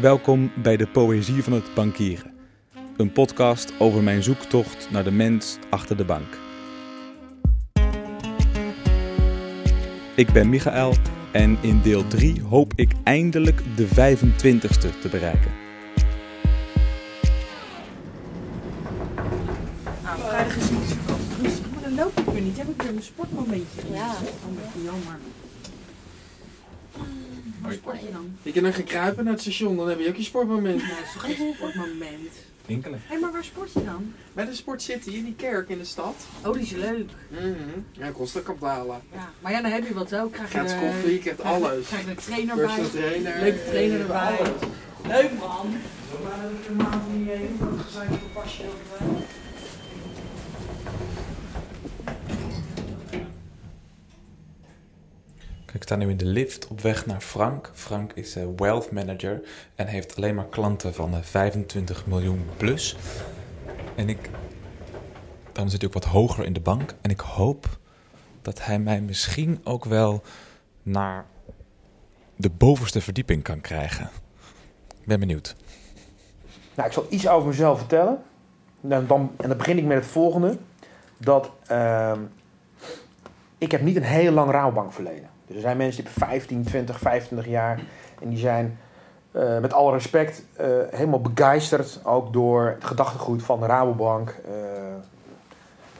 Welkom 0.00 0.52
bij 0.62 0.76
de 0.76 0.86
Poëzie 0.86 1.42
van 1.42 1.52
het 1.52 1.74
Bankieren. 1.74 2.32
Een 2.96 3.12
podcast 3.12 3.72
over 3.78 4.02
mijn 4.02 4.22
zoektocht 4.22 4.90
naar 4.90 5.04
de 5.04 5.10
mens 5.10 5.58
achter 5.70 5.96
de 5.96 6.04
bank. 6.04 6.38
Ik 10.16 10.32
ben 10.32 10.48
Michael 10.48 10.94
en 11.32 11.58
in 11.60 11.80
deel 11.82 12.06
3 12.06 12.42
hoop 12.42 12.72
ik 12.74 12.92
eindelijk 13.04 13.62
de 13.76 13.86
25ste 13.86 15.00
te 15.00 15.08
bereiken. 15.10 15.50
Nou, 20.02 20.18
vrijdag 20.18 20.56
is 20.56 20.70
niet 20.70 20.88
zo 20.88 20.96
maar 21.72 21.82
dan 21.82 21.94
loop 21.94 22.18
ik 22.18 22.24
weer 22.24 22.42
niet. 22.42 22.56
Heb 22.56 22.68
ik 22.68 22.82
weer 22.82 22.92
mijn 22.92 23.04
sportmomentje. 23.04 23.80
Ja. 23.92 24.08
Dat 24.08 24.22
is 24.22 24.28
een 24.48 24.54
beetje 24.54 24.82
jammer. 24.82 25.18
Waar 27.66 27.74
sport 27.74 28.00
je 28.00 28.12
dan? 28.12 28.36
Je 28.42 28.52
kan 28.52 28.62
dan 28.62 28.72
gaan 28.72 28.84
kruipen 28.84 29.24
naar 29.24 29.32
het 29.32 29.42
station, 29.42 29.76
dan 29.76 29.88
heb 29.88 29.98
je 30.00 30.08
ook 30.08 30.16
je 30.16 30.22
sportmoment. 30.22 30.76
Nou, 30.82 30.88
dat 30.88 30.98
is 31.04 31.12
toch 31.12 31.22
geen 31.22 31.54
sportmoment? 31.54 32.32
Enkele. 32.66 32.96
Hé, 33.06 33.18
maar 33.18 33.32
waar 33.32 33.44
sport 33.44 33.72
je 33.72 33.84
dan? 33.84 34.12
Bij 34.32 34.44
de 34.44 34.54
Sport 34.54 34.82
City, 34.82 35.10
in 35.10 35.24
die 35.24 35.34
kerk 35.34 35.68
in 35.68 35.78
de 35.78 35.84
stad. 35.84 36.14
Oh, 36.44 36.52
die 36.52 36.62
is 36.62 36.70
leuk. 36.70 37.10
Mhm. 37.28 37.44
Ja, 37.92 38.10
kost 38.10 38.38
ook 38.38 38.48
op 38.48 38.60
dalen. 38.60 39.00
Ja. 39.12 39.30
Maar 39.40 39.52
ja, 39.52 39.62
dan 39.62 39.70
heb 39.70 39.86
je 39.88 39.94
wat 39.94 40.14
ook. 40.14 40.32
Krijg 40.32 40.52
je 40.52 40.58
Gratis 40.58 40.72
er- 40.72 40.78
koffie, 40.80 41.12
je 41.12 41.18
krijgt 41.18 41.40
krijg 41.40 41.58
je- 41.58 41.64
alles. 41.64 41.86
Krijg 41.86 42.04
je 42.04 42.10
een 42.10 42.16
trainer 42.16 42.56
bij. 42.56 42.84
Trainer. 42.90 43.38
Leuke 43.40 43.64
trainer 43.68 44.00
erbij. 44.00 44.38
Leuk 45.06 45.30
man. 45.38 45.70
Maar 46.22 46.42
dat 46.42 46.50
ik 46.60 46.68
een 46.68 46.76
maand 46.76 47.12
niet 47.16 47.28
heen. 47.28 47.56
Dat 47.60 47.68
gezegd 47.84 48.06
op 48.12 48.20
een 48.22 48.32
pasje 48.32 48.62
erbij. 48.62 49.16
Kijk, 53.10 53.22
ik 55.72 55.82
sta 55.82 55.96
nu 55.96 56.08
in 56.08 56.16
de 56.16 56.24
lift 56.24 56.68
op 56.68 56.80
weg 56.80 57.06
naar 57.06 57.20
Frank. 57.20 57.70
Frank 57.74 58.12
is 58.12 58.36
eh, 58.36 58.44
wealth 58.56 58.90
manager 58.90 59.40
en 59.74 59.86
heeft 59.86 60.16
alleen 60.16 60.34
maar 60.34 60.48
klanten 60.48 60.94
van 60.94 61.14
eh, 61.14 61.22
25 61.22 62.06
miljoen 62.06 62.46
plus. 62.56 62.96
En 63.94 64.08
ik, 64.08 64.30
daarom 65.52 65.72
zit 65.72 65.84
ook 65.84 65.92
wat 65.92 66.04
hoger 66.04 66.44
in 66.44 66.52
de 66.52 66.60
bank. 66.60 66.94
En 67.00 67.10
ik 67.10 67.20
hoop 67.20 67.78
dat 68.42 68.64
hij 68.64 68.78
mij 68.78 69.00
misschien 69.00 69.60
ook 69.64 69.84
wel 69.84 70.22
naar 70.82 71.24
de 72.36 72.50
bovenste 72.50 73.00
verdieping 73.00 73.42
kan 73.42 73.60
krijgen. 73.60 74.10
Ik 75.00 75.06
ben 75.06 75.20
benieuwd. 75.20 75.56
Nou, 76.74 76.88
ik 76.88 76.94
zal 76.94 77.06
iets 77.08 77.28
over 77.28 77.48
mezelf 77.48 77.78
vertellen. 77.78 78.22
En 78.80 79.06
dan, 79.06 79.30
dan 79.36 79.56
begin 79.56 79.78
ik 79.78 79.84
met 79.84 79.96
het 79.96 80.06
volgende. 80.06 80.58
Dat 81.18 81.50
ehm, 81.66 82.20
ik 83.58 83.70
heb 83.70 83.80
niet 83.80 83.96
een 83.96 84.02
heel 84.02 84.32
lang 84.32 84.50
rouwbankverleden. 84.50 85.28
Dus 85.46 85.56
er 85.56 85.62
zijn 85.62 85.76
mensen 85.76 86.02
die 86.02 86.12
hebben 86.12 86.28
15, 86.28 86.64
20, 86.64 86.98
25 86.98 87.46
jaar. 87.52 87.80
En 88.20 88.28
die 88.28 88.38
zijn 88.38 88.78
eh, 89.36 89.58
met 89.58 89.72
alle 89.72 89.92
respect 89.92 90.42
eh, 90.56 90.66
helemaal 90.90 91.20
begeisterd. 91.20 92.00
Ook 92.04 92.32
door 92.32 92.66
het 92.66 92.84
gedachtegoed 92.84 93.42
van 93.42 93.60
de 93.60 93.66
Rabobank. 93.66 94.36
Eh, 94.44 94.52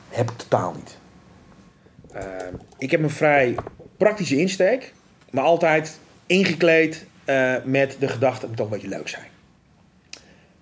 heb 0.09 0.31
ik 0.31 0.37
totaal 0.37 0.75
niet. 0.75 0.99
Ik 2.79 2.91
heb 2.91 3.03
een 3.03 3.11
vrij 3.11 3.55
praktische 3.97 4.37
insteek. 4.37 4.93
Maar 5.31 5.45
altijd 5.45 5.99
ingekleed 6.27 7.07
met 7.65 7.97
de 7.99 8.09
gedachte, 8.09 8.41
het 8.41 8.49
moet 8.49 8.57
toch 8.57 8.67
een 8.67 8.73
beetje 8.73 8.89
leuk 8.89 9.09
zijn. 9.09 9.27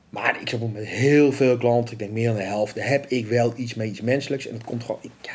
Maar 0.09 0.41
ik 0.41 0.49
zit 0.49 0.73
met 0.73 0.85
heel 0.85 1.33
veel 1.33 1.57
klanten, 1.57 1.93
ik 1.93 1.99
denk 1.99 2.11
meer 2.11 2.27
dan 2.27 2.37
de 2.37 2.43
helft, 2.43 2.75
heb 2.75 3.07
ik 3.07 3.27
wel 3.27 3.53
iets 3.57 3.75
met 3.75 3.87
iets 3.87 4.01
menselijks. 4.01 4.47
En 4.47 4.53
dat 4.53 4.65
komt 4.65 4.85
gewoon, 4.85 5.01
ik, 5.03 5.11
ja, 5.21 5.33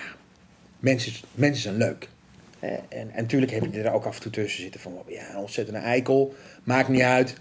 mensen, 0.80 1.14
mensen 1.34 1.62
zijn 1.62 1.76
leuk. 1.76 2.10
Hè, 2.60 2.68
En, 2.68 2.82
en 2.90 3.12
natuurlijk 3.16 3.52
heb 3.52 3.74
je 3.74 3.82
er 3.82 3.92
ook 3.92 4.06
af 4.06 4.16
en 4.16 4.22
toe 4.22 4.32
tussen 4.32 4.62
zitten 4.62 4.80
van, 4.80 4.94
ja, 5.08 5.30
een 5.30 5.38
ontzettende 5.38 5.80
eikel, 5.80 6.34
maakt 6.64 6.90
niet 6.90 7.02
uit. 7.02 7.36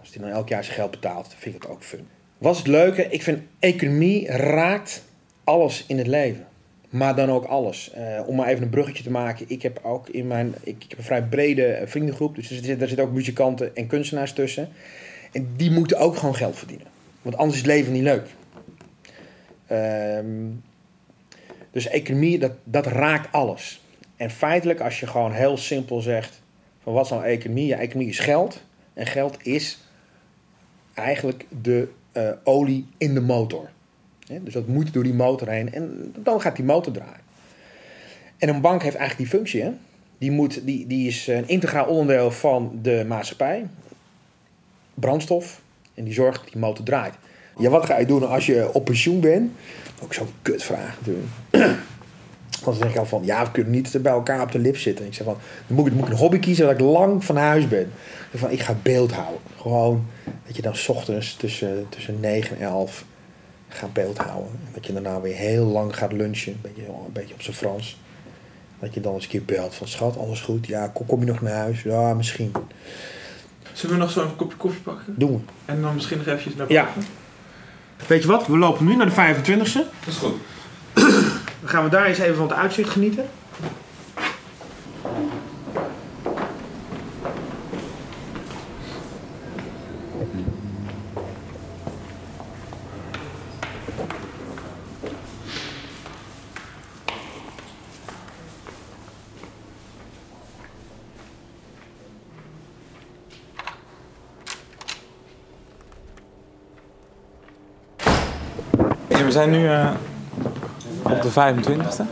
Als 0.00 0.10
die 0.10 0.20
dan 0.20 0.30
elk 0.30 0.48
jaar 0.48 0.64
zijn 0.64 0.76
geld 0.76 0.90
betaalt, 0.90 1.34
vind 1.38 1.54
ik 1.54 1.62
het 1.62 1.70
ook 1.70 1.82
fun. 1.82 2.08
Wat 2.38 2.52
is 2.52 2.58
het 2.58 2.68
leuke? 2.68 3.08
Ik 3.08 3.22
vind 3.22 3.42
economie 3.58 4.26
raakt 4.26 5.02
alles 5.44 5.84
in 5.86 5.98
het 5.98 6.06
leven. 6.06 6.46
Maar 6.88 7.16
dan 7.16 7.30
ook 7.30 7.44
alles. 7.44 7.90
Eh, 7.90 8.20
om 8.26 8.36
maar 8.36 8.48
even 8.48 8.62
een 8.62 8.70
bruggetje 8.70 9.02
te 9.02 9.10
maken. 9.10 9.46
Ik 9.48 9.62
heb 9.62 9.80
ook 9.82 10.08
in 10.08 10.26
mijn. 10.26 10.54
Ik, 10.62 10.84
heb 10.88 10.98
een 10.98 11.04
vrij 11.04 11.22
brede 11.22 11.66
eh, 11.66 11.86
vriendengroep. 11.86 12.34
Dus 12.34 12.50
er 12.50 12.88
zitten 12.88 13.04
ook 13.04 13.12
muzikanten 13.12 13.76
en 13.76 13.86
kunstenaars 13.86 14.32
tussen. 14.32 14.68
En 15.32 15.48
die 15.56 15.70
moeten 15.70 15.98
ook 15.98 16.16
gewoon 16.16 16.34
geld 16.34 16.56
verdienen. 16.56 16.86
Want 17.22 17.36
anders 17.36 17.56
is 17.56 17.66
het 17.66 17.74
leven 17.74 17.92
niet 17.92 18.02
leuk. 18.02 18.26
Ehm, 19.66 20.26
dus 21.70 21.88
economie, 21.88 22.38
dat, 22.38 22.52
dat 22.64 22.86
raakt 22.86 23.32
alles. 23.32 23.83
En 24.16 24.30
feitelijk, 24.30 24.80
als 24.80 25.00
je 25.00 25.06
gewoon 25.06 25.32
heel 25.32 25.56
simpel 25.56 26.00
zegt: 26.00 26.42
van 26.82 26.92
wat 26.92 27.04
is 27.04 27.10
nou 27.10 27.24
economie? 27.24 27.66
Ja, 27.66 27.78
economie 27.78 28.08
is 28.08 28.18
geld. 28.18 28.62
En 28.92 29.06
geld 29.06 29.46
is 29.46 29.78
eigenlijk 30.94 31.46
de 31.62 31.88
eh, 32.12 32.30
olie 32.44 32.86
in 32.98 33.14
de 33.14 33.20
motor. 33.20 33.70
Dus 34.42 34.52
dat 34.52 34.66
moet 34.66 34.92
door 34.92 35.02
die 35.02 35.14
motor 35.14 35.48
heen 35.48 35.72
en 35.72 36.14
dan 36.16 36.40
gaat 36.40 36.56
die 36.56 36.64
motor 36.64 36.92
draaien. 36.92 37.22
En 38.38 38.48
een 38.48 38.60
bank 38.60 38.82
heeft 38.82 38.96
eigenlijk 38.96 39.30
die 39.30 39.38
functie. 39.38 39.62
Hè? 39.62 39.70
Die, 40.18 40.30
moet, 40.30 40.66
die, 40.66 40.86
die 40.86 41.08
is 41.08 41.26
een 41.26 41.48
integraal 41.48 41.86
onderdeel 41.86 42.30
van 42.30 42.78
de 42.82 43.04
maatschappij. 43.08 43.66
Brandstof. 44.94 45.62
En 45.94 46.04
die 46.04 46.14
zorgt 46.14 46.40
dat 46.40 46.52
die 46.52 46.60
motor 46.60 46.84
draait. 46.84 47.14
Ja, 47.58 47.70
wat 47.70 47.84
ga 47.84 47.98
je 47.98 48.06
doen 48.06 48.28
als 48.28 48.46
je 48.46 48.72
op 48.72 48.84
pensioen 48.84 49.20
bent? 49.20 49.52
Ook 50.02 50.14
zo'n 50.14 50.28
kutvraag 50.42 50.98
natuurlijk. 50.98 51.78
Want 52.64 52.78
dan 52.78 52.86
zeg 52.86 52.90
ik 52.90 52.96
al 52.98 53.06
van, 53.06 53.24
ja, 53.24 53.44
we 53.44 53.50
kunnen 53.50 53.72
niet 53.72 54.02
bij 54.02 54.12
elkaar 54.12 54.42
op 54.42 54.52
de 54.52 54.58
lip 54.58 54.76
zitten. 54.76 55.06
Ik 55.06 55.14
zeg 55.14 55.26
van, 55.26 55.36
dan 55.66 55.76
moet 55.76 55.86
ik, 55.86 55.90
dan 55.90 56.00
moet 56.00 56.08
ik 56.08 56.14
een 56.14 56.20
hobby 56.20 56.38
kiezen 56.38 56.66
dat 56.66 56.74
ik 56.74 56.80
lang 56.80 57.24
van 57.24 57.36
huis 57.36 57.68
ben. 57.68 57.92
Ik 58.30 58.38
van, 58.38 58.50
ik 58.50 58.60
ga 58.60 58.74
beeld 58.82 59.12
houden. 59.12 59.40
Gewoon, 59.60 60.06
dat 60.46 60.56
je 60.56 60.62
dan 60.62 60.76
's 60.76 60.88
ochtends 60.88 61.36
tussen, 61.36 61.86
tussen 61.88 62.20
9 62.20 62.56
en 62.56 62.62
11 62.62 63.04
gaat 63.68 63.92
beeld 63.92 64.18
houden. 64.18 64.52
En 64.52 64.70
dat 64.74 64.86
je 64.86 64.92
daarna 64.92 65.20
weer 65.20 65.34
heel 65.34 65.64
lang 65.64 65.96
gaat 65.96 66.12
lunchen, 66.12 66.52
een 66.52 66.60
beetje, 66.62 66.86
een 66.86 67.12
beetje 67.12 67.34
op 67.34 67.42
zijn 67.42 67.56
Frans. 67.56 67.98
Dat 68.78 68.94
je 68.94 69.00
dan 69.00 69.14
eens 69.14 69.24
een 69.24 69.30
keer 69.30 69.44
belt 69.44 69.74
van 69.74 69.88
schat, 69.88 70.18
alles 70.18 70.40
goed? 70.40 70.66
Ja, 70.66 70.88
kom, 70.88 71.06
kom 71.06 71.20
je 71.20 71.26
nog 71.26 71.40
naar 71.40 71.54
huis? 71.54 71.82
Ja, 71.82 72.14
misschien. 72.14 72.52
Zullen 73.72 73.96
we 73.96 74.02
nog 74.02 74.10
zo'n 74.10 74.36
kopje 74.36 74.56
koffie 74.56 74.80
pakken? 74.80 75.14
Doen 75.18 75.32
we. 75.32 75.72
En 75.72 75.82
dan 75.82 75.94
misschien 75.94 76.18
nog 76.18 76.26
eventjes 76.26 76.54
naar 76.54 76.72
Ja. 76.72 76.88
Weet 78.06 78.22
je 78.22 78.28
wat, 78.28 78.46
we 78.46 78.58
lopen 78.58 78.86
nu 78.86 78.96
naar 78.96 79.06
de 79.06 79.34
25e. 79.34 79.72
Dat 79.72 79.88
is 80.06 80.16
goed. 80.16 80.34
Dan 81.64 81.72
gaan 81.72 81.84
we 81.84 81.90
daar 81.90 82.06
eens 82.06 82.18
even 82.18 82.36
van 82.36 82.48
het 82.48 82.56
uitzicht 82.56 82.90
genieten. 82.90 83.28
we 109.24 109.30
zijn 109.30 109.50
nu 109.50 109.68
eh, 109.68 109.90
op 111.14 111.22
de 111.22 111.30
25ste. 111.30 112.02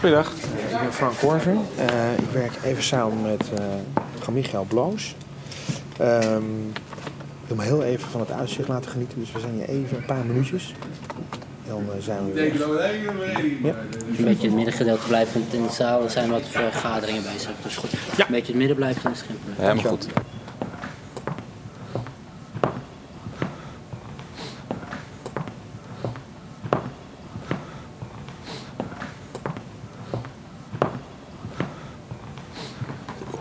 Goeiedag. 0.00 0.32
Ik 0.32 0.78
ben 0.82 0.92
Frank 0.92 1.18
Korver. 1.18 1.52
Eh, 1.76 2.12
ik 2.18 2.30
werk 2.32 2.52
even 2.64 2.82
samen 2.82 3.22
met 3.22 3.50
uh, 3.58 4.28
Michael 4.34 4.64
Bloos. 4.68 5.14
Ehm, 5.98 6.66
ik 7.42 7.46
wil 7.46 7.56
me 7.56 7.62
heel 7.62 7.82
even 7.82 8.08
van 8.10 8.20
het 8.20 8.30
uitzicht 8.32 8.68
laten 8.68 8.90
genieten. 8.90 9.18
Dus 9.20 9.32
we 9.32 9.40
zijn 9.40 9.54
hier 9.54 9.68
even 9.68 9.96
een 9.96 10.04
paar 10.04 10.24
minuutjes. 10.26 10.74
En 11.66 11.74
dan 11.74 11.84
eh, 11.96 12.02
zijn 12.02 12.26
we 12.26 12.32
weer. 12.32 12.54
Ja. 13.62 13.74
Een 14.18 14.24
beetje 14.24 14.46
het 14.46 14.56
middengedeelte 14.56 15.06
blijft, 15.06 15.32
want 15.32 15.52
in 15.54 15.62
de 15.62 15.72
zaal 15.72 16.08
zijn 16.08 16.30
wat 16.30 16.42
vergaderingen 16.50 17.22
bezig. 17.32 17.50
Dus 17.62 17.76
goed, 17.76 17.90
Ja. 17.90 18.24
een 18.24 18.30
beetje 18.30 18.46
het 18.46 18.56
midden 18.56 18.76
blijft, 18.76 19.02
dan 19.02 19.12
is 19.12 19.18
het 19.18 19.26
geen 19.26 19.38
probleem. 19.44 19.68
Helemaal 19.68 19.92
goed. 19.92 20.06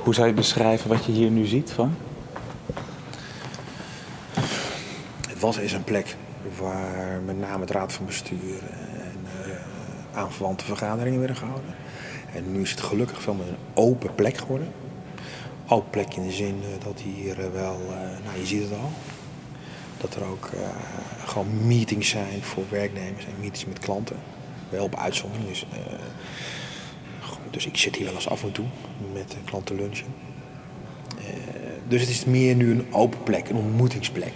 Hoe 0.08 0.16
zou 0.16 0.28
je 0.28 0.34
beschrijven 0.34 0.90
wat 0.90 1.06
je 1.06 1.12
hier 1.12 1.30
nu 1.30 1.46
ziet 1.46 1.72
van? 1.72 1.96
Het 5.28 5.40
was 5.40 5.58
eens 5.58 5.72
een 5.72 5.84
plek 5.84 6.16
waar 6.60 7.22
met 7.26 7.40
name 7.40 7.60
het 7.60 7.72
raad 7.72 7.94
van 7.94 8.06
bestuur 8.06 8.60
en 8.98 9.26
eh, 9.44 10.18
aanverwante 10.18 10.66
vergaderingen 10.66 11.20
werden 11.20 11.38
gehouden. 11.38 11.76
En 12.34 12.52
nu 12.52 12.62
is 12.62 12.72
het 12.72 12.82
gelukkig 12.82 13.22
veel 13.22 13.34
meer 13.34 13.48
een 13.48 13.58
open 13.74 14.16
plek 14.16 14.38
geworden. 14.38 14.72
Open 15.68 15.90
plek 15.90 16.14
in 16.14 16.24
de 16.24 16.32
zin 16.32 16.62
eh, 16.64 16.86
dat 16.86 17.02
hier 17.02 17.40
eh, 17.40 17.52
wel, 17.54 17.80
nou 18.24 18.40
je 18.40 18.46
ziet 18.46 18.62
het 18.62 18.72
al, 18.72 18.92
dat 19.98 20.16
er 20.16 20.24
ook 20.24 20.50
gewoon 21.26 21.68
meetings 21.68 22.10
zijn 22.10 22.44
voor 22.44 22.64
werknemers 22.70 23.26
en 23.26 23.34
meetings 23.40 23.66
met 23.66 23.80
klanten. 23.80 24.18
Wel 24.70 24.84
op 24.84 24.96
uitzondering. 24.96 25.48
Dus, 25.48 25.66
dus 27.52 27.66
ik 27.66 27.78
zit 27.78 27.96
hier 27.96 28.06
wel 28.06 28.16
eens 28.16 28.30
af 28.30 28.44
en 28.44 28.52
toe 28.52 28.66
met 29.14 29.30
de 29.32 29.38
klanten 29.46 29.76
lunchen. 29.76 30.08
Eh, 31.18 31.24
dus 31.88 32.02
het 32.02 32.10
is 32.10 32.26
meer 32.26 32.56
nu 32.56 32.72
een 32.72 32.94
open 32.94 33.24
plek, 33.24 33.50
een 33.50 33.56
ontmoetingsplek. 33.56 34.34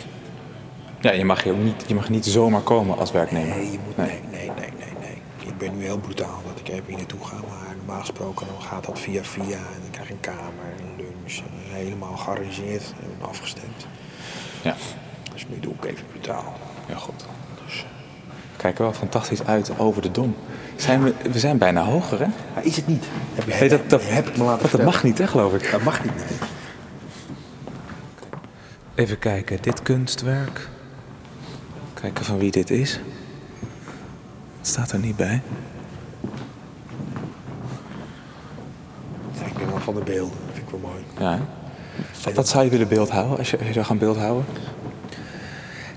Ja, 1.00 1.12
je 1.12 1.26
mag 1.26 1.44
hier 1.44 1.54
ook 1.54 1.64
niet, 1.64 1.84
je 1.88 1.96
mag 1.96 2.10
niet 2.10 2.26
zomaar 2.26 2.62
komen 2.62 2.98
als 2.98 3.12
werknemer. 3.12 3.56
Nee, 3.58 3.72
je 3.72 3.80
moet, 3.86 3.98
nee, 3.98 4.20
nee, 4.32 4.48
nee, 4.48 4.70
nee, 4.80 4.94
nee. 5.00 5.18
Ik 5.48 5.58
ben 5.58 5.78
nu 5.78 5.84
heel 5.84 5.98
brutaal 6.00 6.42
dat 6.48 6.60
ik 6.60 6.68
even 6.68 6.86
hier 6.88 6.98
naartoe 6.98 7.26
ga. 7.26 7.36
Maar 7.36 7.76
normaal 7.78 8.00
gesproken 8.00 8.48
dan 8.48 8.62
gaat 8.62 8.86
dat 8.86 9.00
via 9.00 9.24
via. 9.24 9.44
En 9.58 9.82
dan 9.82 9.92
krijg 9.92 10.08
je 10.08 10.14
een 10.14 10.20
kamer, 10.20 10.74
een 10.80 10.96
lunch. 10.98 11.38
en 11.38 11.76
helemaal 11.76 12.18
gearrangeerd 12.18 12.94
en 13.04 13.26
afgestemd. 13.28 13.88
Ja, 14.64 14.76
Dus 15.34 15.46
nu 15.48 15.60
doe 15.60 15.74
ik 15.74 15.86
even 15.86 16.06
brutaal. 16.08 16.54
ja 16.88 16.96
goed. 16.96 17.26
Dus, 17.66 17.76
we 17.82 18.01
kijken 18.62 18.84
wel 18.84 18.94
fantastisch 18.94 19.44
uit 19.44 19.80
over 19.80 20.02
de 20.02 20.12
Dom. 20.12 20.36
Zijn 20.76 21.04
we, 21.04 21.14
we 21.32 21.40
zijn 21.40 21.58
bijna 21.58 21.84
hoger, 21.84 22.20
hè? 22.20 22.28
Maar 22.54 22.66
is 22.66 22.76
het 22.76 22.88
niet? 22.88 23.06
Heb, 23.34 23.46
je, 23.46 23.54
Nee, 23.60 23.70
dat, 23.70 23.90
dat, 23.90 24.02
heb 24.04 24.28
ik 24.28 24.38
me 24.38 24.44
laten 24.44 24.72
dat 24.72 24.84
mag 24.84 25.04
niet, 25.04 25.18
hè, 25.18 25.28
geloof 25.28 25.54
ik. 25.54 25.72
Dat 25.72 25.84
mag 25.84 26.04
niet. 26.04 26.16
nee. 26.16 26.26
Even 28.96 29.20
kijken, 29.20 29.58
dit 29.62 29.82
kunstwerk. 29.82 30.70
Kijken 31.94 32.26
van 32.26 32.38
wie 32.38 32.52
dit 32.52 32.70
is. 32.70 33.00
Het 34.58 34.68
staat 34.68 34.92
er 34.92 35.00
niet 35.00 35.16
bij. 35.16 35.42
Ja, 39.32 39.46
ik 39.46 39.58
ben 39.58 39.68
wel 39.68 39.80
van 39.80 39.96
de 39.96 40.02
beelden. 40.04 40.38
Vind 40.54 40.66
ik 40.66 40.70
wel 40.70 40.80
mooi. 40.80 41.04
Ja. 41.20 41.32
hè? 41.32 41.40
Wat, 42.24 42.34
wat 42.34 42.48
zou 42.48 42.64
je 42.64 42.70
willen 42.70 42.88
beeldhouden 42.88 43.38
als 43.38 43.50
je, 43.52 43.58
als 43.58 43.68
je 43.68 43.74
zou 43.74 43.86
gaan 43.86 43.98
beeldhouden? 43.98 44.46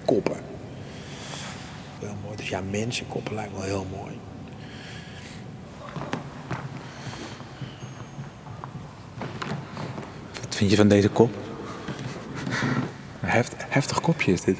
Koppen. 0.05 0.53
Ja, 2.55 2.61
mensenkoppen 2.71 3.35
lijkt 3.35 3.53
wel 3.53 3.63
heel 3.63 3.87
mooi. 3.91 4.19
Wat 10.41 10.55
vind 10.55 10.71
je 10.71 10.77
van 10.77 10.89
deze 10.89 11.09
kop? 11.09 11.35
Een 13.21 13.29
heft, 13.29 13.55
heftig 13.69 14.01
kopje 14.01 14.33
is 14.33 14.41
dit. 14.41 14.59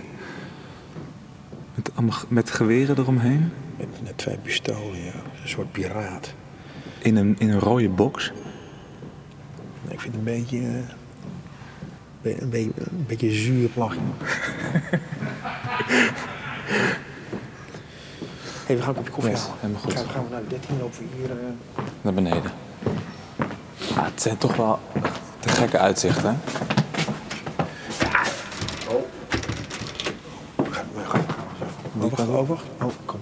Met, 1.75 1.91
allemaal, 1.95 2.19
met 2.29 2.51
geweren 2.51 2.99
eromheen. 2.99 3.53
Met, 3.77 3.89
met 4.03 4.19
twee 4.19 4.37
pistolen, 4.37 5.05
ja. 5.05 5.13
Een 5.43 5.49
soort 5.49 5.73
piraat. 5.73 6.35
In 6.99 7.17
een, 7.17 7.37
in 7.39 7.51
een 7.51 7.61
rode 7.61 7.89
box. 7.89 8.33
Ik 9.89 10.01
vind 10.01 10.15
het 10.15 10.17
een 10.27 10.41
beetje... 10.41 10.83
eh, 12.23 12.41
een, 12.41 12.51
beetje 12.51 12.73
een 12.77 13.05
beetje 13.07 13.31
zuur. 13.31 13.71
hey, 18.67 18.77
we 18.77 18.83
gaan 18.83 18.89
een 18.89 18.95
kopje 18.97 19.11
koffie 19.13 19.31
Yes, 19.33 19.41
halen. 19.43 19.57
helemaal 19.61 19.81
goed. 19.83 19.93
Gaan, 19.95 20.09
gaan 20.09 20.25
we 20.25 20.31
naar 20.31 20.43
de 20.43 20.49
13 20.49 20.79
lopen 20.79 20.99
we 20.99 21.17
hier... 21.17 21.31
eh, 21.31 21.85
Naar 22.01 22.15
beneden. 22.15 22.53
Ah, 23.97 24.05
het 24.05 24.23
zijn 24.23 24.39
toch 24.39 24.57
wel 24.57 24.79
te 25.41 25.49
gekke 25.49 25.79
uitzichten. 25.79 26.31
hè? 26.31 26.37
Ga, 30.71 30.85
ga, 30.95 31.05
ga. 31.07 31.19
Oh, 32.01 32.11
wacht, 32.13 32.47
wacht. 32.49 32.65
Oh, 32.83 32.91
kom. 33.05 33.21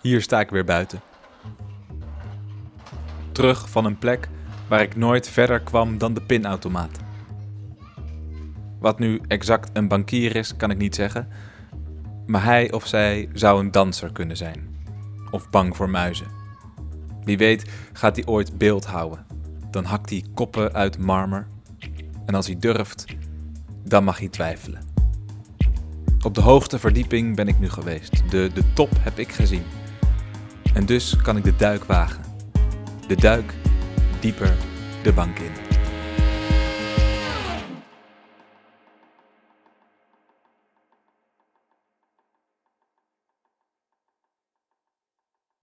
Hier 0.00 0.22
sta 0.22 0.40
ik 0.40 0.50
weer 0.50 0.64
buiten. 0.64 1.00
Terug 3.32 3.68
van 3.70 3.84
een 3.84 3.98
plek 3.98 4.28
waar 4.72 4.82
ik 4.82 4.96
nooit 4.96 5.28
verder 5.28 5.60
kwam 5.60 5.98
dan 5.98 6.14
de 6.14 6.20
pinautomaat. 6.20 6.98
Wat 8.80 8.98
nu 8.98 9.20
exact 9.28 9.70
een 9.72 9.88
bankier 9.88 10.36
is, 10.36 10.56
kan 10.56 10.70
ik 10.70 10.78
niet 10.78 10.94
zeggen. 10.94 11.28
Maar 12.26 12.44
hij 12.44 12.72
of 12.72 12.86
zij 12.86 13.28
zou 13.32 13.60
een 13.60 13.70
danser 13.70 14.12
kunnen 14.12 14.36
zijn. 14.36 14.76
Of 15.30 15.50
bang 15.50 15.76
voor 15.76 15.90
muizen. 15.90 16.26
Wie 17.24 17.38
weet 17.38 17.70
gaat 17.92 18.16
hij 18.16 18.26
ooit 18.26 18.58
beeld 18.58 18.86
houden. 18.86 19.26
Dan 19.70 19.84
hakt 19.84 20.10
hij 20.10 20.24
koppen 20.34 20.72
uit 20.72 20.98
marmer. 20.98 21.46
En 22.26 22.34
als 22.34 22.46
hij 22.46 22.56
durft, 22.58 23.04
dan 23.84 24.04
mag 24.04 24.18
hij 24.18 24.28
twijfelen. 24.28 24.82
Op 26.24 26.34
de 26.34 26.40
hoogste 26.40 26.78
verdieping 26.78 27.36
ben 27.36 27.48
ik 27.48 27.58
nu 27.58 27.70
geweest. 27.70 28.30
De, 28.30 28.50
de 28.54 28.72
top 28.72 28.90
heb 29.00 29.18
ik 29.18 29.32
gezien. 29.32 29.64
En 30.74 30.86
dus 30.86 31.16
kan 31.16 31.36
ik 31.36 31.44
de 31.44 31.56
duik 31.56 31.84
wagen. 31.84 32.24
De 33.06 33.16
duik 33.16 33.54
dieper 34.22 34.56
de 35.02 35.12
bank 35.12 35.38
in. 35.38 35.61